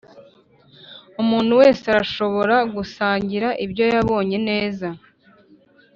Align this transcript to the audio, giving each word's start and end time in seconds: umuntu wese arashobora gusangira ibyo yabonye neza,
umuntu 1.21 1.51
wese 1.61 1.83
arashobora 1.93 2.55
gusangira 2.75 3.47
ibyo 3.65 3.85
yabonye 3.93 4.37
neza, 4.49 4.87